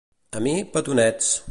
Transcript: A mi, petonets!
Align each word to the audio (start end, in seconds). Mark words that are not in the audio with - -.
A 0.39 0.41
mi, 0.45 0.55
petonets! 0.77 1.31